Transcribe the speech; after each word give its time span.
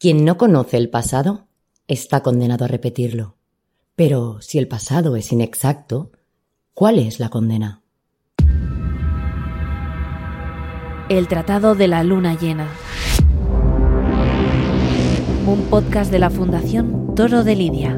Quien 0.00 0.24
no 0.24 0.38
conoce 0.38 0.78
el 0.78 0.88
pasado 0.88 1.46
está 1.86 2.22
condenado 2.22 2.64
a 2.64 2.68
repetirlo. 2.68 3.36
Pero 3.96 4.40
si 4.40 4.56
el 4.56 4.66
pasado 4.66 5.14
es 5.14 5.30
inexacto, 5.30 6.10
¿cuál 6.72 6.98
es 6.98 7.20
la 7.20 7.28
condena? 7.28 7.82
El 11.10 11.28
Tratado 11.28 11.74
de 11.74 11.86
la 11.86 12.02
Luna 12.02 12.34
Llena. 12.34 12.68
Un 15.46 15.66
podcast 15.68 16.10
de 16.10 16.18
la 16.18 16.30
Fundación 16.30 17.14
Toro 17.14 17.44
de 17.44 17.56
Lidia. 17.56 17.94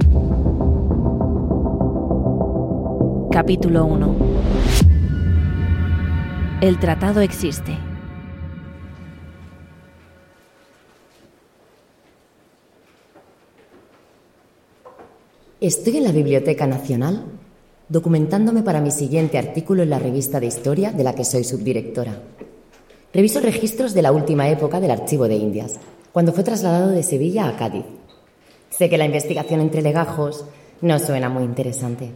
Capítulo 3.30 3.84
1. 3.84 4.16
El 6.62 6.80
tratado 6.80 7.20
existe. 7.20 7.78
Estoy 15.62 15.98
en 15.98 16.02
la 16.02 16.10
Biblioteca 16.10 16.66
Nacional 16.66 17.22
documentándome 17.88 18.64
para 18.64 18.80
mi 18.80 18.90
siguiente 18.90 19.38
artículo 19.38 19.84
en 19.84 19.90
la 19.90 20.00
revista 20.00 20.40
de 20.40 20.46
historia 20.46 20.90
de 20.90 21.04
la 21.04 21.14
que 21.14 21.24
soy 21.24 21.44
subdirectora. 21.44 22.20
Reviso 23.14 23.38
registros 23.38 23.94
de 23.94 24.02
la 24.02 24.10
última 24.10 24.48
época 24.48 24.80
del 24.80 24.90
Archivo 24.90 25.28
de 25.28 25.36
Indias, 25.36 25.76
cuando 26.10 26.32
fue 26.32 26.42
trasladado 26.42 26.88
de 26.88 27.04
Sevilla 27.04 27.46
a 27.46 27.56
Cádiz. 27.56 27.84
Sé 28.70 28.90
que 28.90 28.98
la 28.98 29.04
investigación 29.04 29.60
entre 29.60 29.82
legajos 29.82 30.46
no 30.80 30.98
suena 30.98 31.28
muy 31.28 31.44
interesante, 31.44 32.10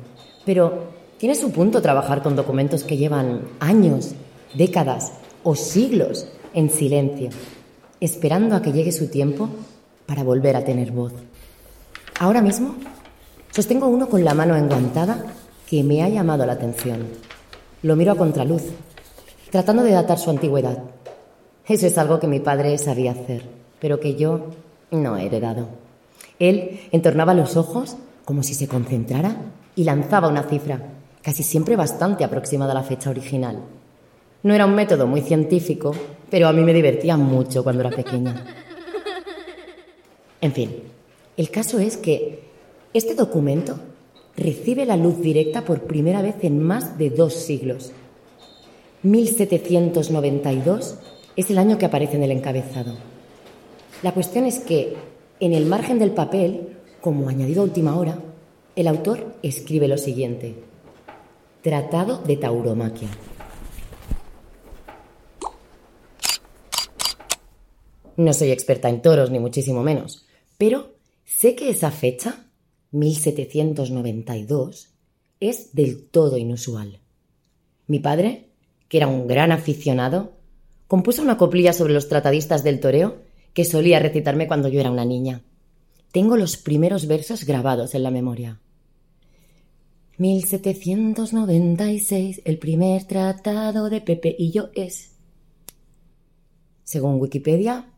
pero 0.45 0.89
tiene 1.17 1.37
su 1.37 1.53
punto 1.53 1.81
trabajar 1.81 2.25
con 2.25 2.35
documentos 2.35 2.83
que 2.83 2.97
llevan 2.97 3.43
años, 3.61 4.17
décadas 4.55 5.13
o 5.45 5.55
siglos 5.55 6.27
en 6.53 6.69
silencio, 6.69 7.31
esperando 8.01 8.57
a 8.57 8.63
que 8.63 8.73
llegue 8.73 8.91
su 8.91 9.07
tiempo 9.07 9.49
para 10.05 10.25
volver 10.25 10.57
a 10.57 10.65
tener 10.65 10.91
voz. 10.91 11.13
Ahora 12.19 12.43
mismo 12.43 12.75
Sostengo 13.57 13.87
uno 13.87 14.07
con 14.11 14.23
la 14.23 14.35
mano 14.35 14.55
enguantada 14.55 15.25
que 15.67 15.83
me 15.83 16.03
ha 16.03 16.11
llamado 16.11 16.45
la 16.45 16.53
atención. 16.53 17.07
Lo 17.81 17.97
miro 17.97 18.13
a 18.13 18.15
contraluz, 18.15 18.65
tratando 19.51 19.83
de 19.83 19.93
datar 19.93 20.19
su 20.19 20.29
antigüedad. 20.29 20.77
Eso 21.67 21.87
es 21.87 21.97
algo 21.97 22.21
que 22.21 22.27
mi 22.27 22.39
padre 22.39 22.77
sabía 22.77 23.13
hacer, 23.13 23.45
pero 23.81 23.99
que 23.99 24.15
yo 24.15 24.49
no 24.91 25.17
he 25.17 25.25
heredado. 25.25 25.69
Él 26.39 26.81
entornaba 26.93 27.33
los 27.33 27.57
ojos 27.57 27.97
como 28.27 28.43
si 28.43 28.53
se 28.53 28.69
concentrara 28.69 29.35
y 29.75 29.85
lanzaba 29.85 30.29
una 30.29 30.43
cifra, 30.43 30.79
casi 31.23 31.43
siempre 31.43 31.77
bastante 31.77 32.25
aproximada 32.25 32.73
a 32.73 32.75
la 32.75 32.83
fecha 32.83 33.09
original. 33.09 33.61
No 34.43 34.53
era 34.53 34.67
un 34.67 34.75
método 34.75 35.07
muy 35.07 35.23
científico, 35.23 35.95
pero 36.31 36.49
a 36.49 36.53
mí 36.53 36.61
me 36.63 36.75
divertía 36.75 37.17
mucho 37.17 37.65
cuando 37.65 37.81
era 37.81 37.97
pequeña. 37.97 38.35
En 40.43 40.53
fin, 40.53 40.77
el 41.39 41.51
caso 41.51 41.79
es 41.79 41.97
que 41.97 42.46
este 42.97 43.15
documento 43.15 43.79
recibe 44.37 44.87
la 44.87 44.97
luz 44.97 45.21
directa 45.21 45.65
por 45.65 45.83
primera 45.83 46.23
vez 46.23 46.37
en 46.43 46.63
más 46.63 46.97
de 46.97 47.11
dos 47.11 47.35
siglos. 47.35 47.93
1792 49.03 50.99
es 51.37 51.51
el 51.51 51.59
año 51.59 51.77
que 51.77 51.87
aparece 51.87 52.17
en 52.17 52.23
el 52.23 52.31
encabezado. 52.31 52.95
La 54.03 54.13
cuestión 54.13 54.47
es 54.47 54.61
que 54.61 54.97
en 55.41 55.53
el 55.53 55.67
margen 55.67 55.99
del 55.99 56.13
papel, 56.13 56.79
como 57.01 57.29
añadido 57.29 57.61
a 57.61 57.65
última 57.65 57.97
hora, 57.97 58.19
el 58.75 58.89
autor 58.89 59.35
escribe 59.43 59.89
lo 59.89 59.99
siguiente. 59.99 60.55
Tratado 61.63 62.19
de 62.19 62.37
tauromaquia. 62.37 63.09
No 68.17 68.33
soy 68.33 68.51
experta 68.51 68.89
en 68.89 69.03
toros, 69.03 69.31
ni 69.31 69.39
muchísimo 69.39 69.83
menos, 69.83 70.25
pero 70.57 70.95
sé 71.27 71.55
que 71.55 71.69
esa 71.69 71.91
fecha 71.91 72.46
1792, 72.93 74.91
es 75.41 75.75
del 75.75 76.05
todo 76.05 76.39
inusual. 76.39 77.01
Mi 77.87 77.99
padre, 77.99 78.49
que 78.89 78.99
era 78.99 79.07
un 79.07 79.27
gran 79.27 79.53
aficionado, 79.53 80.33
compuso 80.87 81.23
una 81.23 81.37
coplilla 81.37 81.73
sobre 81.73 81.93
los 81.93 82.09
tratadistas 82.09 82.65
del 82.65 82.81
toreo 82.81 83.19
que 83.53 83.65
solía 83.65 83.99
recitarme 83.99 84.47
cuando 84.47 84.69
yo 84.69 84.81
era 84.81 84.91
una 84.91 85.05
niña. 85.05 85.43
Tengo 86.13 86.37
los 86.37 86.57
primeros 86.57 87.07
versos 87.07 87.45
grabados 87.45 87.95
en 87.95 88.03
la 88.03 88.11
memoria. 88.11 88.61
1796, 90.19 92.41
el 92.45 92.59
primer 92.59 93.05
tratado 93.05 93.91
de 93.91 94.01
Pepe 94.01 94.35
y 94.39 94.51
yo 94.51 94.71
es. 94.75 95.13
Según 96.85 97.21
Wikipedia, 97.21 97.93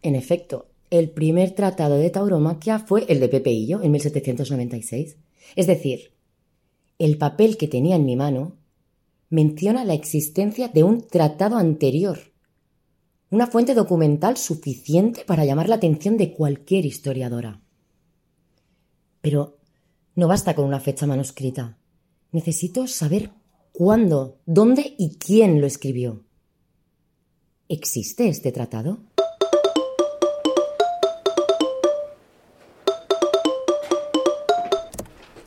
en 0.00 0.14
efecto, 0.14 0.70
el 0.90 1.10
primer 1.10 1.52
tratado 1.52 1.96
de 1.96 2.10
tauromaquia 2.10 2.78
fue 2.78 3.04
el 3.08 3.20
de 3.20 3.28
Pepe 3.28 3.66
yo 3.66 3.82
en 3.82 3.92
1796. 3.92 5.16
Es 5.56 5.66
decir, 5.66 6.12
el 6.98 7.18
papel 7.18 7.56
que 7.56 7.68
tenía 7.68 7.96
en 7.96 8.04
mi 8.04 8.16
mano 8.16 8.56
menciona 9.30 9.84
la 9.84 9.94
existencia 9.94 10.68
de 10.68 10.82
un 10.82 11.06
tratado 11.06 11.56
anterior, 11.56 12.18
una 13.30 13.46
fuente 13.46 13.74
documental 13.74 14.36
suficiente 14.36 15.24
para 15.26 15.44
llamar 15.44 15.68
la 15.68 15.76
atención 15.76 16.16
de 16.16 16.32
cualquier 16.32 16.86
historiadora. 16.86 17.60
Pero 19.20 19.58
no 20.14 20.28
basta 20.28 20.54
con 20.54 20.64
una 20.64 20.80
fecha 20.80 21.06
manuscrita. 21.06 21.78
Necesito 22.32 22.86
saber 22.86 23.30
cuándo, 23.72 24.40
dónde 24.46 24.94
y 24.98 25.16
quién 25.16 25.60
lo 25.60 25.66
escribió. 25.66 26.24
¿Existe 27.68 28.28
este 28.28 28.50
tratado? 28.50 29.07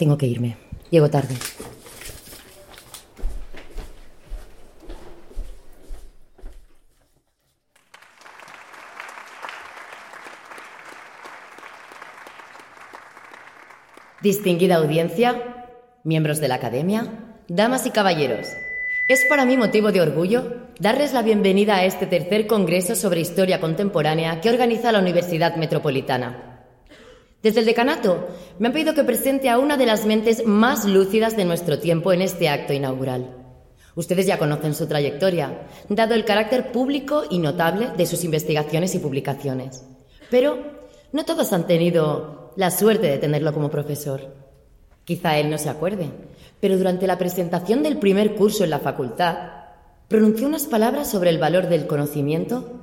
Tengo 0.02 0.18
que 0.18 0.26
irme. 0.26 0.58
Llego 0.90 1.12
tarde. 1.12 1.36
Distinguida 14.24 14.78
audiencia, 14.78 15.68
miembros 16.04 16.40
de 16.40 16.48
la 16.48 16.56
Academia, 16.56 17.36
damas 17.48 17.86
y 17.86 17.92
caballeros, 17.92 18.48
es 19.08 19.24
para 19.30 19.46
mí 19.46 19.56
motivo 19.56 19.92
de 19.92 20.02
orgullo 20.02 20.66
darles 20.80 21.14
la 21.14 21.22
bienvenida 21.22 21.76
a 21.76 21.86
este 21.86 22.08
tercer 22.08 22.48
Congreso 22.48 22.96
sobre 22.96 23.22
Historia 23.22 23.62
Contemporánea 23.62 24.42
que 24.42 24.50
organiza 24.50 24.92
la 24.92 24.98
Universidad 24.98 25.58
Metropolitana. 25.58 26.51
Desde 27.44 27.62
el 27.62 27.66
decanato 27.66 28.28
me 28.60 28.68
han 28.68 28.74
pedido 28.74 28.94
que 28.94 29.04
presente 29.04 29.50
a 29.50 29.58
una 29.58 29.76
de 29.76 29.88
las 29.88 30.06
mentes 30.06 30.46
más 30.46 30.86
lúcidas 30.86 31.36
de 31.36 31.46
nuestro 31.46 31.80
tiempo 31.80 32.14
en 32.14 32.22
este 32.22 32.50
acto 32.50 32.74
inaugural. 32.74 33.36
Ustedes 33.96 34.28
ya 34.28 34.38
conocen 34.38 34.76
su 34.76 34.88
trayectoria, 34.88 35.68
dado 35.90 36.14
el 36.14 36.24
carácter 36.24 36.72
público 36.72 37.24
y 37.30 37.40
notable 37.40 37.90
de 37.98 38.06
sus 38.06 38.24
investigaciones 38.24 38.96
y 38.96 39.00
publicaciones. 39.00 39.84
Pero 40.30 40.60
no 41.12 41.26
todos 41.26 41.52
han 41.52 41.68
tenido 41.68 42.54
la 42.56 42.72
suerte 42.72 43.08
de 43.08 43.18
tenerlo 43.18 43.54
como 43.54 43.72
profesor. 43.72 44.34
Quizá 45.04 45.40
él 45.40 45.50
no 45.50 45.58
se 45.58 45.70
acuerde, 45.70 46.10
pero 46.60 46.78
durante 46.78 47.08
la 47.08 47.18
presentación 47.18 47.82
del 47.82 47.98
primer 47.98 48.36
curso 48.36 48.64
en 48.64 48.70
la 48.70 48.80
facultad, 48.80 49.36
pronunció 50.08 50.48
unas 50.48 50.68
palabras 50.68 51.10
sobre 51.10 51.32
el 51.32 51.40
valor 51.40 51.68
del 51.68 51.88
conocimiento 51.88 52.82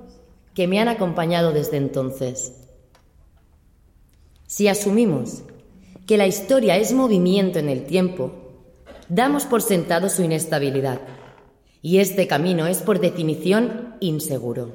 que 0.53 0.67
me 0.67 0.81
han 0.81 0.89
acompañado 0.89 1.53
desde 1.53 1.77
entonces. 1.77 2.68
Si 4.49 4.67
asumimos 4.67 5.43
que 6.07 6.17
la 6.17 6.27
historia 6.27 6.79
es 6.79 6.95
movimiento 6.95 7.59
en 7.59 7.69
el 7.69 7.85
tiempo, 7.85 8.33
damos 9.11 9.45
por 9.45 9.61
sentado 9.61 10.09
su 10.09 10.23
inestabilidad. 10.23 11.03
Y 11.83 11.99
este 11.99 12.27
camino 12.27 12.67
es, 12.67 12.79
por 12.79 12.99
definición, 12.99 13.97
inseguro. 14.01 14.73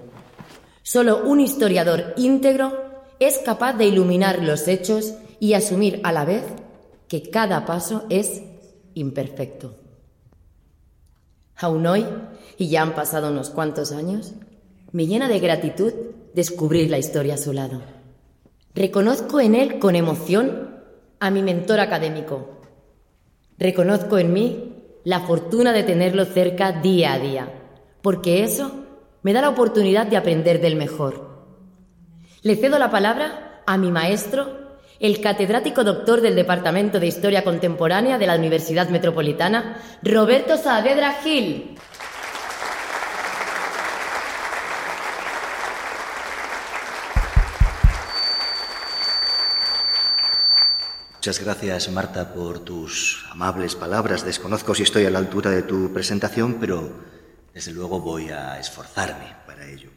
Solo 0.84 1.26
un 1.26 1.40
historiador 1.40 2.14
íntegro 2.18 2.72
es 3.20 3.40
capaz 3.40 3.74
de 3.74 3.88
iluminar 3.88 4.44
los 4.44 4.68
hechos 4.68 5.16
y 5.40 5.54
asumir 5.54 6.02
a 6.04 6.12
la 6.12 6.24
vez 6.24 6.44
que 7.08 7.32
cada 7.32 7.66
paso 7.66 8.06
es 8.12 8.44
imperfecto. 8.94 9.76
Aún 11.56 11.88
hoy, 11.88 12.06
y 12.60 12.68
ya 12.68 12.84
han 12.84 12.94
pasado 12.94 13.32
unos 13.32 13.50
cuantos 13.50 13.92
años, 13.92 14.34
me 14.92 15.08
llena 15.08 15.28
de 15.28 15.40
gratitud 15.40 15.94
descubrir 16.36 16.92
la 16.92 17.00
historia 17.00 17.34
a 17.34 17.38
su 17.38 17.54
lado. 17.54 17.93
Reconozco 18.76 19.40
en 19.40 19.54
él 19.54 19.78
con 19.78 19.96
emoción 19.96 20.82
a 21.20 21.30
mi 21.30 21.44
mentor 21.44 21.80
académico. 21.80 22.60
Reconozco 23.60 24.18
en 24.18 24.34
mí 24.34 24.74
la 25.04 25.20
fortuna 25.20 25.74
de 25.74 25.84
tenerlo 25.84 26.26
cerca 26.26 26.72
día 26.72 27.14
a 27.14 27.20
día, 27.20 27.50
porque 28.02 28.44
eso 28.44 28.84
me 29.22 29.32
da 29.32 29.42
la 29.42 29.50
oportunidad 29.50 30.08
de 30.08 30.18
aprender 30.18 30.60
del 30.60 30.76
mejor. 30.76 31.46
Le 32.42 32.56
cedo 32.56 32.80
la 32.80 32.90
palabra 32.90 33.62
a 33.68 33.78
mi 33.78 33.92
maestro, 33.92 34.78
el 35.00 35.22
catedrático 35.22 35.84
doctor 35.84 36.22
del 36.22 36.36
Departamento 36.36 37.00
de 37.00 37.08
Historia 37.08 37.44
Contemporánea 37.44 38.18
de 38.18 38.26
la 38.26 38.36
Universidad 38.36 38.90
Metropolitana, 38.90 39.78
Roberto 40.02 40.58
Saavedra 40.58 41.14
Gil. 41.24 41.76
Muchas 51.24 51.40
gracias, 51.40 51.90
Marta, 51.90 52.34
por 52.34 52.60
tus 52.60 53.24
amables 53.32 53.76
palabras. 53.76 54.26
Desconozco 54.26 54.76
si 54.76 54.84
estoy 54.84 55.06
a 55.06 55.10
la 55.10 55.20
altura 55.20 55.52
de 55.52 55.64
tu 55.64 55.94
presentación, 55.94 56.58
pero 56.60 56.92
desde 57.54 57.72
luego 57.72 58.02
voy 58.02 58.28
a 58.28 58.60
esforzarme 58.60 59.34
para 59.48 59.66
ello. 59.66 59.90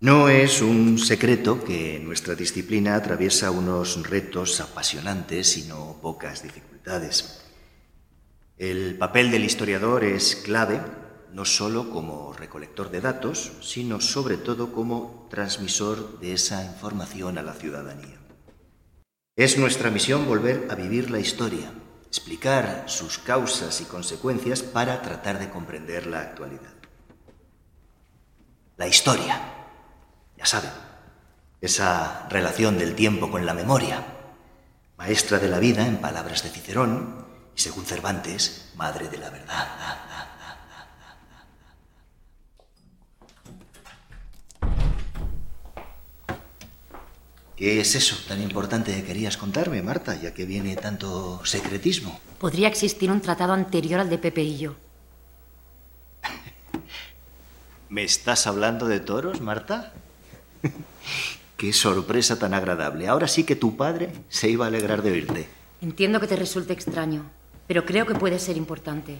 No 0.00 0.28
es 0.28 0.62
un 0.62 0.98
secreto 0.98 1.62
que 1.62 2.00
nuestra 2.00 2.34
disciplina 2.34 2.96
atraviesa 2.96 3.52
unos 3.52 4.10
retos 4.10 4.60
apasionantes 4.60 5.56
y 5.58 5.62
no 5.68 5.96
pocas 6.02 6.42
dificultades. 6.42 7.44
El 8.58 8.98
papel 8.98 9.30
del 9.30 9.44
historiador 9.44 10.02
es 10.02 10.34
clave, 10.34 10.80
no 11.32 11.44
solo 11.44 11.90
como 11.90 12.32
recolector 12.32 12.90
de 12.90 13.00
datos, 13.00 13.52
sino 13.60 14.00
sobre 14.00 14.38
todo 14.38 14.72
como 14.72 15.28
transmisor 15.30 16.18
de 16.18 16.32
esa 16.32 16.64
información 16.64 17.38
a 17.38 17.42
la 17.42 17.54
ciudadanía. 17.54 18.25
Es 19.36 19.58
nuestra 19.58 19.90
misión 19.90 20.24
volver 20.24 20.66
a 20.70 20.74
vivir 20.74 21.10
la 21.10 21.18
historia, 21.18 21.70
explicar 22.06 22.84
sus 22.86 23.18
causas 23.18 23.82
y 23.82 23.84
consecuencias 23.84 24.62
para 24.62 25.02
tratar 25.02 25.38
de 25.38 25.50
comprender 25.50 26.06
la 26.06 26.22
actualidad. 26.22 26.72
La 28.78 28.88
historia, 28.88 29.38
ya 30.38 30.46
saben, 30.46 30.70
esa 31.60 32.26
relación 32.30 32.78
del 32.78 32.94
tiempo 32.94 33.30
con 33.30 33.44
la 33.44 33.52
memoria, 33.52 34.06
maestra 34.96 35.38
de 35.38 35.48
la 35.48 35.58
vida 35.58 35.86
en 35.86 35.98
palabras 35.98 36.42
de 36.42 36.48
Cicerón 36.48 37.26
y 37.54 37.60
según 37.60 37.84
Cervantes, 37.84 38.72
madre 38.74 39.10
de 39.10 39.18
la 39.18 39.28
verdad. 39.28 40.35
¿Qué 47.56 47.80
es 47.80 47.94
eso 47.94 48.16
tan 48.28 48.42
importante 48.42 48.94
que 48.94 49.02
querías 49.02 49.38
contarme, 49.38 49.82
Marta, 49.82 50.14
ya 50.20 50.34
que 50.34 50.44
viene 50.44 50.76
tanto 50.76 51.40
secretismo? 51.46 52.20
Podría 52.38 52.68
existir 52.68 53.10
un 53.10 53.22
tratado 53.22 53.54
anterior 53.54 53.98
al 53.98 54.10
de 54.10 54.18
Pepe 54.18 54.42
y 54.42 54.58
yo. 54.58 54.74
¿Me 57.88 58.04
estás 58.04 58.46
hablando 58.46 58.86
de 58.88 59.00
toros, 59.00 59.40
Marta? 59.40 59.94
Qué 61.56 61.72
sorpresa 61.72 62.38
tan 62.38 62.52
agradable. 62.52 63.08
Ahora 63.08 63.26
sí 63.26 63.44
que 63.44 63.56
tu 63.56 63.74
padre 63.74 64.12
se 64.28 64.50
iba 64.50 64.66
a 64.66 64.68
alegrar 64.68 65.00
de 65.00 65.12
oírte. 65.12 65.48
Entiendo 65.80 66.20
que 66.20 66.26
te 66.26 66.36
resulte 66.36 66.74
extraño, 66.74 67.24
pero 67.66 67.86
creo 67.86 68.04
que 68.04 68.14
puede 68.14 68.38
ser 68.38 68.58
importante. 68.58 69.18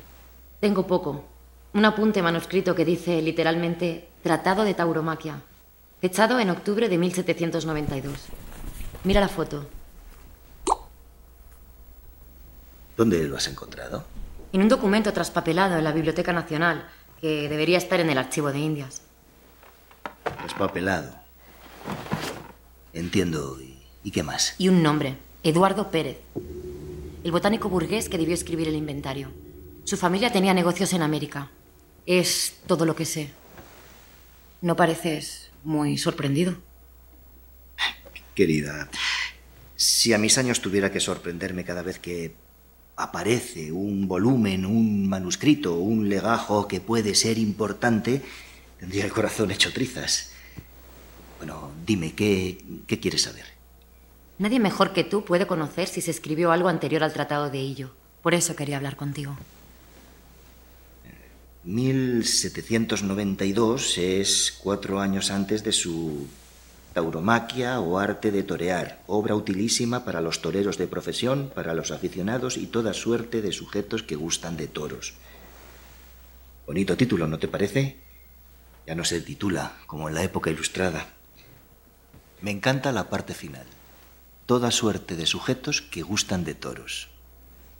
Tengo 0.61 0.87
poco. 0.87 1.25
Un 1.73 1.87
apunte 1.87 2.21
manuscrito 2.21 2.75
que 2.75 2.85
dice 2.85 3.23
literalmente 3.23 4.09
Tratado 4.23 4.65
de 4.65 4.75
Tauromaquia, 4.75 5.41
fechado 6.07 6.39
en 6.39 6.51
octubre 6.51 6.89
de 6.89 6.99
1792. 6.99 8.27
Mira 9.03 9.21
la 9.21 9.29
foto. 9.29 9.67
¿Dónde 12.97 13.25
lo 13.25 13.37
has 13.37 13.49
encontrado? 13.49 14.05
En 14.53 14.63
un 14.63 14.69
documento 14.69 15.13
traspapelado 15.13 15.77
en 15.77 15.83
la 15.83 15.91
Biblioteca 15.91 16.33
Nacional, 16.33 16.89
que 17.21 17.49
debería 17.49 17.79
estar 17.79 17.99
en 17.99 18.09
el 18.09 18.19
archivo 18.19 18.53
de 18.53 18.61
Indias. 18.61 19.03
Traspapelado. 20.23 21.13
Entiendo. 22.93 23.59
¿Y 24.05 24.11
qué 24.13 24.23
más? 24.23 24.55
Y 24.59 24.69
un 24.69 24.85
nombre, 24.85 25.17
Eduardo 25.43 25.91
Pérez. 25.91 26.19
El 27.25 27.33
botánico 27.33 27.69
burgués 27.69 28.09
que 28.09 28.17
debió 28.17 28.35
escribir 28.35 28.69
el 28.69 28.77
inventario. 28.77 29.33
Su 29.83 29.97
familia 29.97 30.31
tenía 30.31 30.55
negocios 30.55 30.93
en 30.93 31.03
América. 31.03 31.51
Es 32.07 32.59
todo 32.69 32.87
lo 32.87 32.95
que 32.95 33.07
sé. 33.07 33.33
No 34.61 34.77
pareces 34.77 35.46
muy 35.67 35.99
sorprendido. 35.99 36.55
Querida, 38.35 38.89
si 39.75 40.13
a 40.13 40.19
mis 40.19 40.39
años 40.39 40.61
tuviera 40.61 40.93
que 40.93 41.01
sorprenderme 41.01 41.65
cada 41.65 41.83
vez 41.83 41.99
que 41.99 42.35
aparece 42.97 43.73
un 43.73 44.09
volumen, 44.09 44.65
un 44.65 45.09
manuscrito, 45.09 45.75
un 45.75 46.09
legajo 46.09 46.69
que 46.69 46.81
puede 46.81 47.15
ser 47.15 47.39
importante, 47.39 48.23
tendría 48.79 49.05
el 49.05 49.13
corazón 49.13 49.51
hecho 49.51 49.73
trizas. 49.73 50.31
Bueno, 51.39 51.73
dime, 51.85 52.15
¿qué, 52.15 52.59
qué 52.87 53.01
quieres 53.01 53.23
saber? 53.23 53.45
Nadie 54.39 54.61
mejor 54.61 54.93
que 54.93 55.05
tú 55.05 55.25
puede 55.25 55.47
conocer 55.47 55.89
si 55.89 56.01
se 56.01 56.11
escribió 56.11 56.53
algo 56.53 56.69
anterior 56.69 57.03
al 57.03 57.13
Tratado 57.13 57.51
de 57.51 57.59
Hillo. 57.59 57.95
Por 58.23 58.35
eso 58.35 58.55
quería 58.55 58.77
hablar 58.77 58.97
contigo. 58.97 59.37
1792 61.67 63.99
es 63.99 64.57
cuatro 64.63 65.01
años 65.01 65.33
antes 65.33 65.65
de 65.65 65.73
su 65.73 66.29
tauromaquia 66.95 67.81
o 67.81 67.99
arte 67.99 68.31
de 68.31 68.45
torear, 68.45 69.03
obra 69.09 69.35
utilísima 69.35 70.05
para 70.05 70.21
los 70.21 70.41
toreros 70.41 70.79
de 70.79 70.87
profesión, 70.87 71.51
para 71.53 71.75
los 71.75 71.91
aficionados 71.91 72.57
y 72.57 72.69
toda 72.69 72.95
suerte 72.95 73.43
de 73.43 73.51
sujetos 73.51 74.05
que 74.05 74.15
gustan 74.15 74.57
de 74.57 74.69
toros. 74.69 75.15
Bonito 76.69 76.97
título, 76.97 77.27
¿no 77.27 77.41
te 77.41 77.49
parece? 77.49 77.97
Ya 78.87 78.95
no 78.95 79.05
se 79.05 79.21
titula 79.21 79.77
como 79.89 80.09
en 80.09 80.15
la 80.15 80.23
época 80.23 80.51
ilustrada. 80.51 81.09
Me 82.43 82.53
encanta 82.53 82.93
la 82.93 83.11
parte 83.11 83.35
final. 83.35 83.67
Toda 84.47 84.71
suerte 84.71 85.17
de 85.17 85.27
sujetos 85.27 85.83
que 85.83 86.03
gustan 86.03 86.45
de 86.45 86.55
toros. 86.55 87.09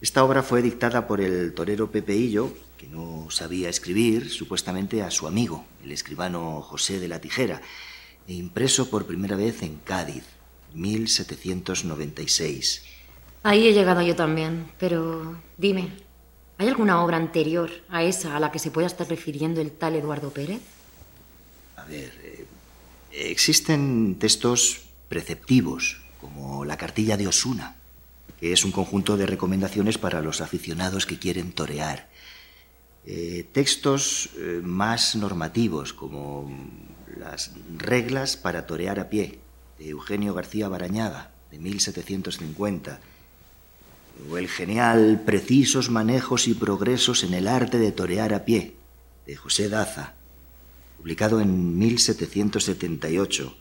Esta 0.01 0.25
obra 0.25 0.43
fue 0.43 0.61
dictada 0.61 1.07
por 1.07 1.21
el 1.21 1.55
torero 1.55 1.93
Pepeillo, 1.93 2.53
que 2.77 2.89
no 2.89 3.29
sabía 3.31 3.69
escribir, 3.69 4.31
supuestamente 4.31 5.03
a 5.03 5.11
su 5.11 5.27
amigo, 5.27 5.67
el 5.85 5.93
escribano 5.93 6.63
José 6.63 6.99
de 7.01 7.09
la 7.09 7.21
Tijera, 7.21 7.61
e 8.29 8.35
impreso 8.35 8.91
por 8.91 9.07
primera 9.07 9.37
vez 9.37 9.63
en 9.63 9.79
Cádiz, 9.79 10.25
1796. 10.75 12.83
Ahí 13.43 13.69
he 13.69 13.73
llegado 13.73 14.03
yo 14.03 14.17
también, 14.17 14.67
pero 14.79 15.41
dime, 15.57 15.91
¿hay 16.59 16.69
alguna 16.69 17.03
obra 17.03 17.17
anterior 17.17 17.71
a 17.89 18.03
esa 18.03 18.37
a 18.37 18.41
la 18.41 18.51
que 18.51 18.59
se 18.59 18.71
pueda 18.71 18.89
estar 18.89 19.09
refiriendo 19.09 19.61
el 19.61 19.71
tal 19.71 19.95
Eduardo 19.95 20.31
Pérez? 20.31 20.61
A 21.77 21.85
ver, 21.85 22.13
eh, 22.23 22.47
existen 23.13 24.17
textos 24.19 24.87
preceptivos, 25.09 25.99
como 26.21 26.65
la 26.65 26.77
cartilla 26.77 27.17
de 27.17 27.29
Osuna, 27.29 27.77
que 28.41 28.53
es 28.53 28.65
un 28.65 28.73
conjunto 28.73 29.17
de 29.17 29.27
recomendaciones 29.27 29.99
para 29.99 30.21
los 30.21 30.41
aficionados 30.41 31.07
que 31.07 31.19
quieren 31.19 31.53
torear. 31.53 32.09
Eh, 33.07 33.47
textos 33.53 34.31
eh, 34.37 34.61
más 34.65 35.15
normativos, 35.15 35.93
como 35.93 36.51
las 37.17 37.53
reglas 37.79 38.37
para 38.37 38.67
torear 38.67 38.99
a 38.99 39.09
pie, 39.09 39.39
de 39.79 39.91
Eugenio 39.91 40.35
García 40.35 40.69
Barañaga, 40.69 41.31
de 41.53 41.61
1750, 41.61 42.99
o 44.29 44.39
el 44.39 44.49
genial 44.49 45.23
Precisos 45.25 45.89
manejos 45.89 46.49
y 46.49 46.55
progresos 46.55 47.23
en 47.23 47.35
el 47.35 47.47
arte 47.47 47.79
de 47.79 47.93
torear 47.93 48.35
a 48.35 48.45
pie, 48.45 48.75
de 49.25 49.37
José 49.37 49.69
Daza, 49.69 50.15
publicado 50.99 51.41
en 51.41 51.79
1778 51.79 53.57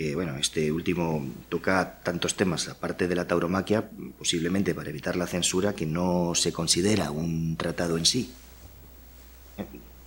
que 0.00 0.14
bueno, 0.14 0.36
este 0.36 0.72
último 0.72 1.28
toca 1.50 2.00
tantos 2.02 2.34
temas, 2.34 2.68
aparte 2.68 3.06
de 3.06 3.14
la 3.14 3.26
tauromaquia, 3.26 3.90
posiblemente 4.16 4.74
para 4.74 4.88
evitar 4.88 5.14
la 5.14 5.26
censura, 5.26 5.74
que 5.74 5.84
no 5.84 6.34
se 6.34 6.54
considera 6.54 7.10
un 7.10 7.56
tratado 7.58 7.98
en 7.98 8.06
sí. 8.06 8.32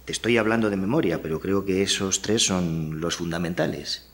Te 0.06 0.12
estoy 0.12 0.38
hablando 0.38 0.70
de 0.70 0.78
memoria, 0.78 1.22
pero 1.22 1.40
creo 1.40 1.66
que 1.66 1.82
esos 1.82 2.22
tres 2.22 2.46
son 2.46 3.00
los 3.00 3.16
fundamentales. 3.16 4.10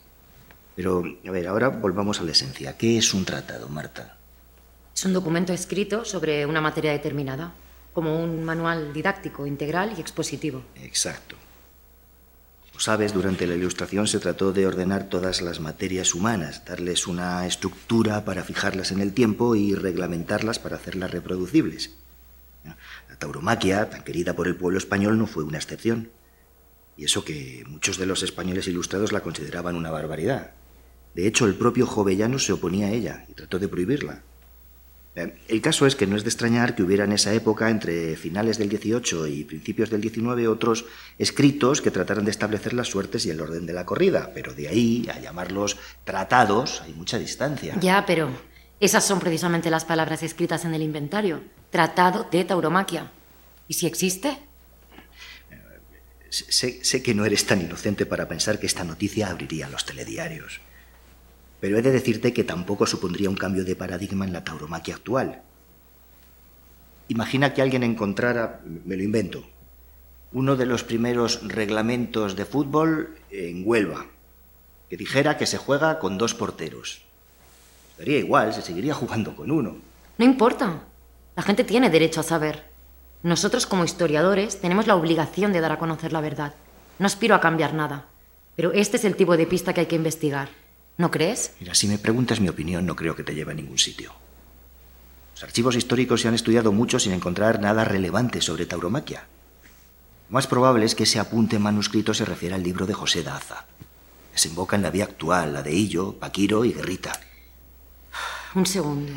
Pero, 0.76 1.02
a 1.26 1.30
ver, 1.30 1.48
ahora 1.48 1.68
volvamos 1.68 2.20
a 2.20 2.24
la 2.24 2.32
esencia. 2.32 2.76
¿Qué 2.76 2.96
es 2.96 3.12
un 3.12 3.24
tratado, 3.24 3.68
Marta? 3.68 4.16
Es 4.94 5.04
un 5.04 5.12
documento 5.12 5.52
escrito 5.52 6.04
sobre 6.04 6.46
una 6.46 6.60
materia 6.60 6.92
determinada, 6.92 7.52
como 7.92 8.22
un 8.22 8.44
manual 8.44 8.92
didáctico, 8.92 9.46
integral 9.46 9.94
y 9.96 10.00
expositivo. 10.00 10.62
Exacto 10.76 11.36
sabes, 12.80 13.12
durante 13.12 13.46
la 13.46 13.54
Ilustración 13.54 14.06
se 14.06 14.20
trató 14.20 14.52
de 14.52 14.66
ordenar 14.66 15.04
todas 15.04 15.42
las 15.42 15.60
materias 15.60 16.14
humanas, 16.14 16.64
darles 16.64 17.06
una 17.06 17.46
estructura 17.46 18.24
para 18.24 18.42
fijarlas 18.42 18.90
en 18.90 19.00
el 19.00 19.12
tiempo 19.12 19.54
y 19.54 19.74
reglamentarlas 19.74 20.58
para 20.58 20.76
hacerlas 20.76 21.10
reproducibles. 21.10 21.90
Tauromaquia, 23.20 23.88
tan 23.88 24.02
querida 24.02 24.34
por 24.34 24.48
el 24.48 24.56
pueblo 24.56 24.78
español, 24.78 25.16
no 25.16 25.28
fue 25.28 25.44
una 25.44 25.58
excepción. 25.58 26.10
Y 26.96 27.04
eso 27.04 27.24
que 27.24 27.64
muchos 27.68 27.96
de 27.98 28.06
los 28.06 28.24
españoles 28.24 28.66
ilustrados 28.66 29.12
la 29.12 29.20
consideraban 29.20 29.76
una 29.76 29.92
barbaridad. 29.92 30.50
De 31.14 31.26
hecho, 31.26 31.46
el 31.46 31.54
propio 31.54 31.86
Jovellano 31.86 32.38
se 32.38 32.52
oponía 32.52 32.88
a 32.88 32.90
ella 32.90 33.26
y 33.28 33.34
trató 33.34 33.58
de 33.58 33.68
prohibirla. 33.68 34.22
Eh, 35.16 35.34
el 35.48 35.60
caso 35.60 35.86
es 35.86 35.96
que 35.96 36.06
no 36.06 36.16
es 36.16 36.22
de 36.22 36.30
extrañar 36.30 36.74
que 36.74 36.82
hubiera 36.82 37.04
en 37.04 37.12
esa 37.12 37.32
época, 37.32 37.68
entre 37.68 38.16
finales 38.16 38.58
del 38.58 38.68
18 38.68 39.26
y 39.26 39.44
principios 39.44 39.90
del 39.90 40.00
19, 40.00 40.46
otros 40.48 40.86
escritos 41.18 41.80
que 41.80 41.90
trataran 41.90 42.24
de 42.24 42.30
establecer 42.30 42.72
las 42.72 42.88
suertes 42.88 43.26
y 43.26 43.30
el 43.30 43.40
orden 43.40 43.66
de 43.66 43.72
la 43.72 43.84
corrida, 43.84 44.30
pero 44.34 44.54
de 44.54 44.68
ahí 44.68 45.08
a 45.12 45.18
llamarlos 45.20 45.76
tratados 46.04 46.82
hay 46.82 46.92
mucha 46.94 47.18
distancia. 47.18 47.76
Ya, 47.80 48.04
pero 48.06 48.30
esas 48.78 49.04
son 49.04 49.18
precisamente 49.20 49.70
las 49.70 49.84
palabras 49.84 50.22
escritas 50.22 50.64
en 50.64 50.74
el 50.74 50.82
inventario. 50.82 51.40
Tratado 51.70 52.26
de 52.30 52.44
tauromaquia. 52.44 53.10
¿Y 53.68 53.74
si 53.74 53.86
existe? 53.86 54.38
Sé, 56.28 56.84
sé 56.84 57.02
que 57.02 57.14
no 57.14 57.24
eres 57.24 57.46
tan 57.46 57.60
inocente 57.60 58.06
para 58.06 58.28
pensar 58.28 58.58
que 58.58 58.66
esta 58.66 58.84
noticia 58.84 59.28
abriría 59.28 59.68
los 59.68 59.84
telediarios. 59.84 60.60
Pero 61.60 61.78
he 61.78 61.82
de 61.82 61.90
decirte 61.90 62.32
que 62.32 62.44
tampoco 62.44 62.86
supondría 62.86 63.28
un 63.28 63.36
cambio 63.36 63.64
de 63.64 63.76
paradigma 63.76 64.24
en 64.24 64.32
la 64.32 64.44
tauromaquia 64.44 64.94
actual. 64.94 65.42
Imagina 67.08 67.52
que 67.52 67.62
alguien 67.62 67.82
encontrara, 67.82 68.60
me 68.64 68.96
lo 68.96 69.02
invento, 69.02 69.44
uno 70.32 70.56
de 70.56 70.66
los 70.66 70.84
primeros 70.84 71.40
reglamentos 71.42 72.36
de 72.36 72.44
fútbol 72.44 73.16
en 73.30 73.62
Huelva, 73.66 74.06
que 74.88 74.96
dijera 74.96 75.36
que 75.36 75.46
se 75.46 75.58
juega 75.58 75.98
con 75.98 76.18
dos 76.18 76.34
porteros. 76.34 77.02
Estaría 77.92 78.18
igual, 78.18 78.54
se 78.54 78.62
seguiría 78.62 78.94
jugando 78.94 79.34
con 79.34 79.50
uno. 79.50 79.76
No 80.18 80.24
importa. 80.24 80.84
La 81.36 81.42
gente 81.42 81.64
tiene 81.64 81.90
derecho 81.90 82.20
a 82.20 82.24
saber. 82.24 82.70
Nosotros 83.22 83.66
como 83.66 83.84
historiadores 83.84 84.60
tenemos 84.60 84.86
la 84.86 84.96
obligación 84.96 85.52
de 85.52 85.60
dar 85.60 85.72
a 85.72 85.78
conocer 85.78 86.12
la 86.12 86.20
verdad. 86.20 86.54
No 86.98 87.06
aspiro 87.06 87.34
a 87.34 87.40
cambiar 87.40 87.74
nada. 87.74 88.06
Pero 88.56 88.72
este 88.72 88.96
es 88.96 89.04
el 89.04 89.16
tipo 89.16 89.36
de 89.36 89.46
pista 89.46 89.72
que 89.72 89.80
hay 89.80 89.86
que 89.86 89.96
investigar. 89.96 90.50
¿No 90.98 91.10
crees? 91.10 91.54
Mira, 91.60 91.74
si 91.74 91.88
me 91.88 91.98
preguntas 91.98 92.40
mi 92.40 92.48
opinión, 92.48 92.84
no 92.84 92.96
creo 92.96 93.16
que 93.16 93.24
te 93.24 93.34
lleve 93.34 93.52
a 93.52 93.54
ningún 93.54 93.78
sitio. 93.78 94.12
Los 95.34 95.44
archivos 95.44 95.76
históricos 95.76 96.20
se 96.20 96.28
han 96.28 96.34
estudiado 96.34 96.72
mucho 96.72 96.98
sin 96.98 97.12
encontrar 97.12 97.60
nada 97.60 97.84
relevante 97.84 98.42
sobre 98.42 98.66
tauromaquia. 98.66 99.24
Lo 100.28 100.34
más 100.34 100.46
probable 100.46 100.84
es 100.84 100.94
que 100.94 101.04
ese 101.04 101.18
apunte 101.18 101.58
manuscrito 101.58 102.12
se 102.12 102.26
refiera 102.26 102.56
al 102.56 102.62
libro 102.62 102.86
de 102.86 102.92
José 102.92 103.22
Daza. 103.22 103.64
Desemboca 104.32 104.76
en 104.76 104.82
la 104.82 104.90
vía 104.90 105.04
actual, 105.04 105.54
la 105.54 105.62
de 105.62 105.72
Illo, 105.72 106.12
Paquiro 106.18 106.64
y 106.64 106.72
Guerrita. 106.72 107.18
Un 108.54 108.66
segundo. 108.66 109.12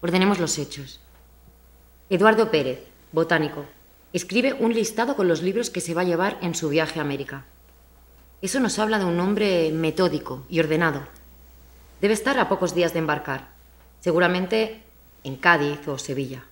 Ordenemos 0.00 0.38
los 0.38 0.56
hechos. 0.58 1.00
Eduardo 2.08 2.52
Pérez, 2.52 2.84
botánico, 3.10 3.64
escribe 4.12 4.52
un 4.52 4.72
listado 4.72 5.16
con 5.16 5.26
los 5.26 5.42
libros 5.42 5.70
que 5.70 5.80
se 5.80 5.92
va 5.92 6.02
a 6.02 6.04
llevar 6.04 6.38
en 6.40 6.54
su 6.54 6.68
viaje 6.68 7.00
a 7.00 7.02
América. 7.02 7.46
Eso 8.40 8.60
nos 8.60 8.78
habla 8.78 9.00
de 9.00 9.06
un 9.06 9.18
hombre 9.18 9.72
metódico 9.72 10.44
y 10.48 10.60
ordenado. 10.60 11.02
Debe 12.00 12.14
estar 12.14 12.38
a 12.38 12.48
pocos 12.48 12.76
días 12.76 12.92
de 12.92 13.00
embarcar, 13.00 13.48
seguramente 13.98 14.82
en 15.24 15.34
Cádiz 15.34 15.88
o 15.88 15.98
Sevilla. 15.98 16.44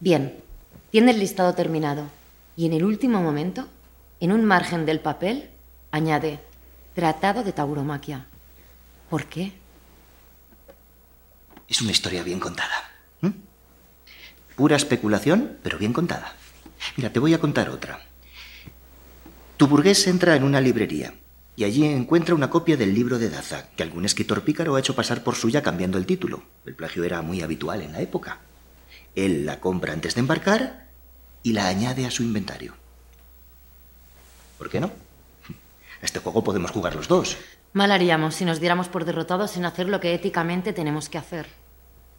Bien, 0.00 0.42
tiene 0.90 1.12
el 1.12 1.20
listado 1.20 1.54
terminado 1.54 2.06
y 2.56 2.66
en 2.66 2.72
el 2.72 2.84
último 2.84 3.22
momento, 3.22 3.68
en 4.18 4.32
un 4.32 4.44
margen 4.44 4.86
del 4.86 4.98
papel, 4.98 5.50
añade 5.92 6.40
Tratado 6.96 7.44
de 7.44 7.52
Tauromaquia. 7.52 8.26
¿Por 9.08 9.26
qué? 9.26 9.52
Es 11.68 11.80
una 11.80 11.92
historia 11.92 12.24
bien 12.24 12.40
contada. 12.40 12.95
Pura 14.56 14.76
especulación, 14.76 15.58
pero 15.62 15.78
bien 15.78 15.92
contada. 15.92 16.34
Mira, 16.96 17.12
te 17.12 17.20
voy 17.20 17.34
a 17.34 17.38
contar 17.38 17.68
otra. 17.68 18.00
Tu 19.58 19.66
burgués 19.66 20.06
entra 20.06 20.34
en 20.34 20.44
una 20.44 20.60
librería 20.62 21.14
y 21.56 21.64
allí 21.64 21.84
encuentra 21.84 22.34
una 22.34 22.50
copia 22.50 22.76
del 22.76 22.94
libro 22.94 23.18
de 23.18 23.28
Daza, 23.30 23.68
que 23.76 23.82
algún 23.82 24.04
escritor 24.04 24.42
pícaro 24.42 24.74
ha 24.74 24.80
hecho 24.80 24.94
pasar 24.94 25.22
por 25.22 25.34
suya 25.34 25.62
cambiando 25.62 25.98
el 25.98 26.06
título. 26.06 26.42
El 26.64 26.74
plagio 26.74 27.04
era 27.04 27.22
muy 27.22 27.42
habitual 27.42 27.82
en 27.82 27.92
la 27.92 28.00
época. 28.00 28.40
Él 29.14 29.44
la 29.44 29.60
compra 29.60 29.92
antes 29.92 30.14
de 30.14 30.20
embarcar 30.20 30.88
y 31.42 31.52
la 31.52 31.68
añade 31.68 32.06
a 32.06 32.10
su 32.10 32.22
inventario. 32.22 32.74
¿Por 34.58 34.70
qué 34.70 34.80
no? 34.80 34.90
Este 36.02 36.18
juego 36.18 36.44
podemos 36.44 36.70
jugar 36.70 36.94
los 36.94 37.08
dos. 37.08 37.36
Mal 37.72 37.92
haríamos 37.92 38.34
si 38.34 38.46
nos 38.46 38.60
diéramos 38.60 38.88
por 38.88 39.04
derrotados 39.04 39.50
sin 39.50 39.66
hacer 39.66 39.88
lo 39.88 40.00
que 40.00 40.14
éticamente 40.14 40.72
tenemos 40.72 41.08
que 41.08 41.18
hacer. 41.18 41.46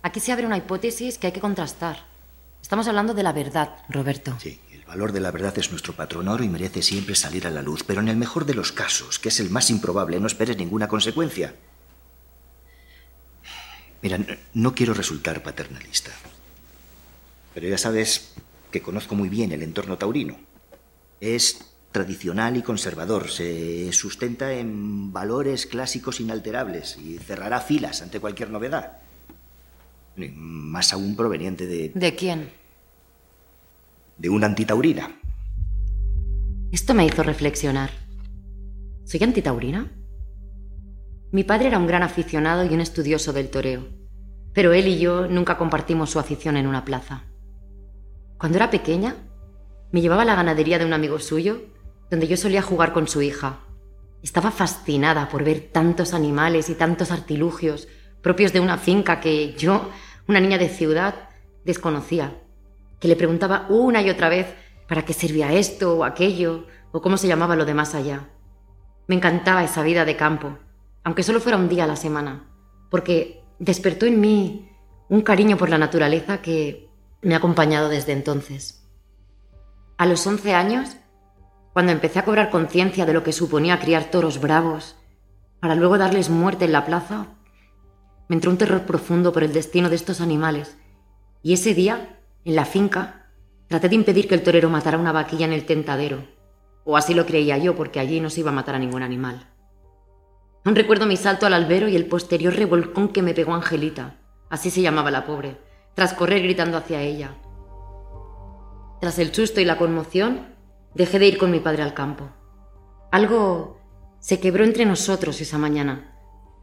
Aquí 0.03 0.19
se 0.19 0.31
abre 0.31 0.45
una 0.45 0.57
hipótesis 0.57 1.17
que 1.17 1.27
hay 1.27 1.33
que 1.33 1.39
contrastar. 1.39 2.16
Estamos 2.61 2.87
hablando 2.87 3.13
de 3.13 3.23
la 3.23 3.31
verdad, 3.33 3.77
Roberto. 3.89 4.35
Sí, 4.39 4.59
el 4.71 4.83
valor 4.85 5.11
de 5.11 5.19
la 5.19 5.31
verdad 5.31 5.57
es 5.57 5.71
nuestro 5.71 5.93
patrón 5.93 6.27
oro 6.27 6.43
y 6.43 6.49
merece 6.49 6.81
siempre 6.81 7.15
salir 7.15 7.47
a 7.47 7.51
la 7.51 7.61
luz, 7.61 7.83
pero 7.83 8.01
en 8.01 8.09
el 8.09 8.17
mejor 8.17 8.45
de 8.45 8.53
los 8.53 8.71
casos, 8.71 9.19
que 9.19 9.29
es 9.29 9.39
el 9.39 9.49
más 9.49 9.69
improbable, 9.69 10.19
no 10.19 10.27
esperes 10.27 10.57
ninguna 10.57 10.87
consecuencia. 10.87 11.55
Mira, 14.01 14.19
no 14.53 14.75
quiero 14.75 14.93
resultar 14.93 15.41
paternalista, 15.41 16.11
pero 17.53 17.67
ya 17.67 17.77
sabes 17.77 18.33
que 18.71 18.81
conozco 18.81 19.15
muy 19.15 19.29
bien 19.29 19.51
el 19.51 19.63
entorno 19.63 19.97
taurino. 19.97 20.37
Es 21.19 21.65
tradicional 21.91 22.57
y 22.57 22.61
conservador, 22.61 23.29
se 23.29 23.91
sustenta 23.93 24.53
en 24.53 25.11
valores 25.11 25.65
clásicos 25.65 26.19
inalterables 26.19 26.97
y 26.97 27.17
cerrará 27.17 27.59
filas 27.59 28.01
ante 28.01 28.19
cualquier 28.19 28.51
novedad. 28.51 28.99
Más 30.17 30.93
aún 30.93 31.15
proveniente 31.15 31.67
de... 31.67 31.91
¿De 31.93 32.15
quién? 32.15 32.49
De 34.17 34.29
una 34.29 34.47
antitaurina. 34.47 35.11
Esto 36.71 36.93
me 36.93 37.05
hizo 37.05 37.21
reflexionar. 37.21 37.91
¿Soy 39.05 39.23
antitaurina? 39.23 39.91
Mi 41.31 41.43
padre 41.43 41.67
era 41.67 41.77
un 41.77 41.87
gran 41.87 42.03
aficionado 42.03 42.65
y 42.65 42.73
un 42.73 42.81
estudioso 42.81 43.31
del 43.31 43.49
toreo, 43.49 43.87
pero 44.53 44.73
él 44.73 44.87
y 44.87 44.97
yo 44.97 45.27
nunca 45.27 45.57
compartimos 45.57 46.09
su 46.09 46.19
afición 46.19 46.57
en 46.57 46.65
una 46.65 46.83
plaza. 46.83 47.25
Cuando 48.37 48.57
era 48.57 48.71
pequeña, 48.71 49.15
me 49.91 50.01
llevaba 50.01 50.23
a 50.23 50.25
la 50.25 50.35
ganadería 50.35 50.79
de 50.79 50.85
un 50.85 50.93
amigo 50.93 51.19
suyo, 51.19 51.61
donde 52.09 52.27
yo 52.27 52.37
solía 52.37 52.61
jugar 52.61 52.91
con 52.91 53.07
su 53.07 53.21
hija. 53.21 53.59
Estaba 54.23 54.51
fascinada 54.51 55.29
por 55.29 55.43
ver 55.43 55.69
tantos 55.71 56.13
animales 56.13 56.69
y 56.69 56.75
tantos 56.75 57.11
artilugios 57.11 57.87
propios 58.21 58.51
de 58.51 58.59
una 58.59 58.77
finca 58.77 59.19
que 59.19 59.53
yo 59.53 59.89
una 60.27 60.39
niña 60.39 60.57
de 60.57 60.69
ciudad 60.69 61.15
desconocía, 61.63 62.41
que 62.99 63.07
le 63.07 63.15
preguntaba 63.15 63.65
una 63.69 64.01
y 64.01 64.09
otra 64.09 64.29
vez 64.29 64.53
para 64.87 65.03
qué 65.03 65.13
servía 65.13 65.53
esto 65.53 65.97
o 65.97 66.03
aquello, 66.03 66.65
o 66.91 67.01
cómo 67.01 67.17
se 67.17 67.27
llamaba 67.27 67.55
lo 67.55 67.65
de 67.65 67.73
más 67.73 67.95
allá. 67.95 68.29
Me 69.07 69.15
encantaba 69.15 69.63
esa 69.63 69.83
vida 69.83 70.05
de 70.05 70.15
campo, 70.15 70.57
aunque 71.03 71.23
solo 71.23 71.39
fuera 71.39 71.57
un 71.57 71.69
día 71.69 71.83
a 71.83 71.87
la 71.87 71.95
semana, 71.95 72.49
porque 72.89 73.43
despertó 73.59 74.05
en 74.05 74.19
mí 74.19 74.69
un 75.09 75.21
cariño 75.21 75.57
por 75.57 75.69
la 75.69 75.77
naturaleza 75.77 76.41
que 76.41 76.89
me 77.21 77.33
ha 77.33 77.37
acompañado 77.37 77.89
desde 77.89 78.13
entonces. 78.13 78.83
A 79.97 80.05
los 80.05 80.25
11 80.25 80.53
años, 80.53 80.97
cuando 81.73 81.91
empecé 81.91 82.19
a 82.19 82.25
cobrar 82.25 82.49
conciencia 82.49 83.05
de 83.05 83.13
lo 83.13 83.23
que 83.23 83.33
suponía 83.33 83.79
criar 83.79 84.05
toros 84.11 84.41
bravos, 84.41 84.95
para 85.59 85.75
luego 85.75 85.97
darles 85.97 86.29
muerte 86.29 86.65
en 86.65 86.71
la 86.71 86.85
plaza, 86.85 87.27
me 88.27 88.35
entró 88.35 88.51
un 88.51 88.57
terror 88.57 88.81
profundo 88.81 89.31
por 89.31 89.43
el 89.43 89.53
destino 89.53 89.89
de 89.89 89.95
estos 89.95 90.21
animales. 90.21 90.77
Y 91.41 91.53
ese 91.53 91.73
día, 91.73 92.19
en 92.43 92.55
la 92.55 92.65
finca, 92.65 93.31
traté 93.67 93.89
de 93.89 93.95
impedir 93.95 94.27
que 94.27 94.35
el 94.35 94.43
torero 94.43 94.69
matara 94.69 94.97
una 94.97 95.11
vaquilla 95.11 95.45
en 95.45 95.53
el 95.53 95.65
tentadero. 95.65 96.25
O 96.83 96.97
así 96.97 97.13
lo 97.13 97.25
creía 97.25 97.57
yo, 97.57 97.75
porque 97.75 97.99
allí 97.99 98.19
no 98.19 98.29
se 98.29 98.41
iba 98.41 98.51
a 98.51 98.53
matar 98.53 98.75
a 98.75 98.79
ningún 98.79 99.01
animal. 99.01 99.47
Aún 100.63 100.75
recuerdo 100.75 101.05
mi 101.05 101.15
salto 101.15 101.45
al 101.45 101.53
albero 101.53 101.87
y 101.87 101.95
el 101.95 102.07
posterior 102.07 102.53
revolcón 102.53 103.09
que 103.09 103.21
me 103.21 103.33
pegó 103.33 103.53
Angelita, 103.53 104.17
así 104.49 104.69
se 104.69 104.81
llamaba 104.81 105.11
la 105.11 105.25
pobre, 105.25 105.57
tras 105.93 106.13
correr 106.13 106.43
gritando 106.43 106.77
hacia 106.77 107.01
ella. 107.01 107.35
Tras 108.99 109.19
el 109.19 109.33
susto 109.33 109.61
y 109.61 109.65
la 109.65 109.77
conmoción, 109.77 110.55
dejé 110.93 111.19
de 111.19 111.27
ir 111.27 111.37
con 111.37 111.51
mi 111.51 111.59
padre 111.59 111.83
al 111.83 111.93
campo. 111.93 112.29
Algo 113.11 113.79
se 114.19 114.39
quebró 114.41 114.65
entre 114.65 114.85
nosotros 114.85 115.39
esa 115.39 115.57
mañana 115.57 116.16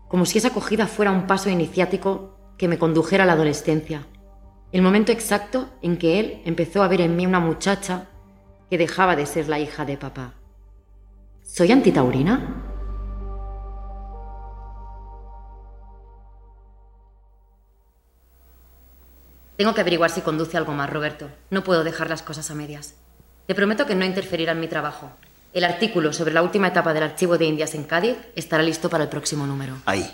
como 0.08 0.26
si 0.26 0.38
esa 0.38 0.48
acogida 0.48 0.86
fuera 0.86 1.10
un 1.10 1.26
paso 1.26 1.50
iniciático 1.50 2.36
que 2.56 2.68
me 2.68 2.78
condujera 2.78 3.24
a 3.24 3.26
la 3.26 3.32
adolescencia, 3.32 4.06
el 4.72 4.82
momento 4.82 5.12
exacto 5.12 5.68
en 5.82 5.96
que 5.96 6.18
él 6.18 6.42
empezó 6.44 6.82
a 6.82 6.88
ver 6.88 7.00
en 7.00 7.16
mí 7.16 7.26
una 7.26 7.40
muchacha 7.40 8.06
que 8.70 8.78
dejaba 8.78 9.16
de 9.16 9.26
ser 9.26 9.48
la 9.48 9.58
hija 9.58 9.84
de 9.84 9.96
papá. 9.96 10.34
¿Soy 11.42 11.70
antitaurina? 11.70 12.72
Tengo 19.56 19.72
que 19.72 19.80
averiguar 19.80 20.10
si 20.10 20.20
conduce 20.22 20.56
algo 20.56 20.72
más, 20.72 20.90
Roberto. 20.90 21.30
No 21.50 21.62
puedo 21.62 21.84
dejar 21.84 22.10
las 22.10 22.22
cosas 22.22 22.50
a 22.50 22.54
medias. 22.56 22.96
Te 23.46 23.54
prometo 23.54 23.86
que 23.86 23.94
no 23.94 24.04
interferirá 24.04 24.52
en 24.52 24.60
mi 24.60 24.66
trabajo. 24.66 25.10
El 25.54 25.62
artículo 25.62 26.12
sobre 26.12 26.34
la 26.34 26.42
última 26.42 26.66
etapa 26.66 26.92
del 26.92 27.04
archivo 27.04 27.38
de 27.38 27.44
Indias 27.44 27.76
en 27.76 27.84
Cádiz 27.84 28.16
estará 28.34 28.64
listo 28.64 28.90
para 28.90 29.04
el 29.04 29.08
próximo 29.08 29.46
número. 29.46 29.76
Ahí. 29.86 30.04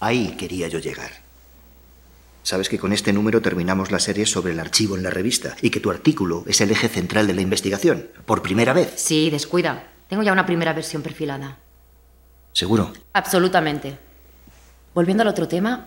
Ahí 0.00 0.34
quería 0.36 0.66
yo 0.66 0.80
llegar. 0.80 1.12
Sabes 2.42 2.68
que 2.68 2.78
con 2.78 2.92
este 2.92 3.12
número 3.12 3.40
terminamos 3.40 3.92
la 3.92 4.00
serie 4.00 4.26
sobre 4.26 4.52
el 4.52 4.58
archivo 4.58 4.96
en 4.96 5.04
la 5.04 5.10
revista 5.10 5.56
y 5.62 5.70
que 5.70 5.78
tu 5.78 5.92
artículo 5.92 6.42
es 6.48 6.60
el 6.60 6.72
eje 6.72 6.88
central 6.88 7.28
de 7.28 7.34
la 7.34 7.40
investigación. 7.40 8.08
Por 8.26 8.42
primera 8.42 8.72
vez. 8.72 8.94
Sí, 8.96 9.30
descuida. 9.30 9.84
Tengo 10.08 10.24
ya 10.24 10.32
una 10.32 10.46
primera 10.46 10.72
versión 10.72 11.02
perfilada. 11.02 11.58
¿Seguro? 12.52 12.92
Absolutamente. 13.12 13.96
Volviendo 14.92 15.22
al 15.22 15.28
otro 15.28 15.46
tema, 15.46 15.86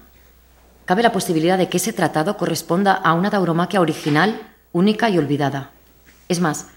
cabe 0.86 1.03
la 1.03 1.12
posibilidad 1.12 1.58
de 1.58 1.67
que 1.67 1.77
ese 1.77 1.91
tratado 1.91 2.38
corresponda 2.38 2.93
a 2.93 3.13
una 3.13 3.31
tauromaquia 3.31 3.81
original, 3.81 4.53
única 4.72 5.10
y 5.10 5.17
olvidada. 5.17 5.72
Es 6.29 6.39
más, 6.39 6.67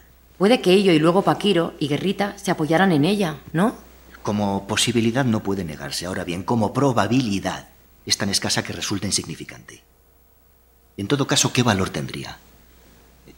Puede 0.42 0.60
que 0.60 0.72
ello 0.72 0.90
y 0.90 0.98
luego 0.98 1.22
Paquiro 1.22 1.74
y 1.78 1.86
Guerrita 1.86 2.36
se 2.36 2.50
apoyaran 2.50 2.90
en 2.90 3.04
ella, 3.04 3.36
¿no? 3.52 3.76
Como 4.24 4.66
posibilidad 4.66 5.24
no 5.24 5.40
puede 5.40 5.62
negarse. 5.62 6.04
Ahora 6.04 6.24
bien, 6.24 6.42
como 6.42 6.72
probabilidad 6.72 7.68
es 8.06 8.18
tan 8.18 8.28
escasa 8.28 8.64
que 8.64 8.72
resulta 8.72 9.06
insignificante. 9.06 9.84
En 10.96 11.06
todo 11.06 11.28
caso, 11.28 11.52
¿qué 11.52 11.62
valor 11.62 11.90
tendría? 11.90 12.38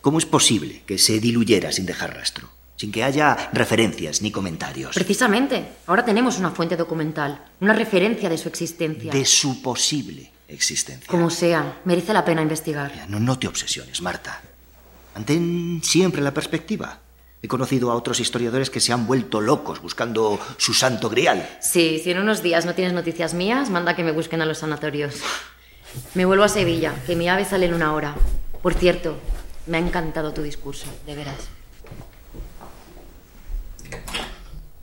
¿Cómo 0.00 0.16
es 0.16 0.24
posible 0.24 0.82
que 0.86 0.96
se 0.96 1.20
diluyera 1.20 1.72
sin 1.72 1.84
dejar 1.84 2.16
rastro? 2.16 2.48
sin 2.76 2.90
que 2.90 3.04
haya 3.04 3.50
referencias 3.52 4.22
ni 4.22 4.30
comentarios. 4.30 4.94
Precisamente, 4.94 5.74
ahora 5.86 6.06
tenemos 6.06 6.38
una 6.38 6.52
fuente 6.52 6.76
documental, 6.76 7.44
una 7.60 7.74
referencia 7.74 8.30
de 8.30 8.38
su 8.38 8.48
existencia. 8.48 9.12
De 9.12 9.26
su 9.26 9.60
posible 9.60 10.32
existencia. 10.48 11.06
Como 11.06 11.28
sea, 11.28 11.80
merece 11.84 12.14
la 12.14 12.24
pena 12.24 12.40
investigar. 12.40 13.06
No, 13.08 13.20
no 13.20 13.38
te 13.38 13.46
obsesiones, 13.46 14.00
Marta. 14.00 14.42
Mantén 15.14 15.80
siempre 15.82 16.20
la 16.22 16.34
perspectiva. 16.34 16.98
He 17.40 17.48
conocido 17.48 17.90
a 17.90 17.94
otros 17.94 18.20
historiadores 18.20 18.70
que 18.70 18.80
se 18.80 18.92
han 18.92 19.06
vuelto 19.06 19.40
locos 19.40 19.80
buscando 19.80 20.40
su 20.56 20.74
santo 20.74 21.08
grial. 21.08 21.46
Sí, 21.60 22.00
si 22.02 22.10
en 22.10 22.18
unos 22.18 22.42
días 22.42 22.64
no 22.64 22.74
tienes 22.74 22.94
noticias 22.94 23.34
mías, 23.34 23.70
manda 23.70 23.94
que 23.94 24.02
me 24.02 24.12
busquen 24.12 24.42
a 24.42 24.46
los 24.46 24.58
sanatorios. 24.58 25.20
Me 26.14 26.24
vuelvo 26.24 26.44
a 26.44 26.48
Sevilla, 26.48 26.94
que 27.06 27.14
mi 27.14 27.28
ave 27.28 27.44
sale 27.44 27.66
en 27.66 27.74
una 27.74 27.92
hora. 27.94 28.16
Por 28.62 28.74
cierto, 28.74 29.18
me 29.66 29.76
ha 29.76 29.80
encantado 29.80 30.32
tu 30.32 30.42
discurso, 30.42 30.86
de 31.06 31.14
veras. 31.14 31.48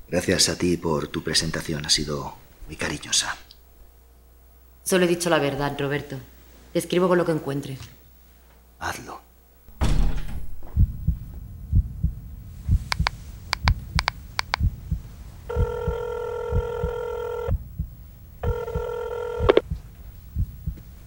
Gracias 0.07 0.49
a 0.49 0.57
ti 0.57 0.77
por 0.77 1.07
tu 1.07 1.23
presentación, 1.23 1.85
ha 1.85 1.89
sido 1.89 2.35
muy 2.67 2.75
cariñosa. 2.75 3.35
Solo 4.83 5.05
he 5.05 5.07
dicho 5.07 5.29
la 5.29 5.39
verdad, 5.39 5.75
Roberto. 5.77 6.17
Te 6.73 6.79
escribo 6.79 7.07
con 7.07 7.17
lo 7.17 7.25
que 7.25 7.31
encuentre. 7.31 7.77
Hazlo. 8.79 9.31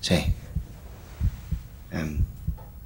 Sí. 0.05 0.35
Em, 1.91 2.19